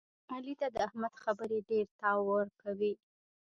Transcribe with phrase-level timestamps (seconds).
[0.33, 2.93] علي ته د احمد خبرې ډېرتاو ورکوي.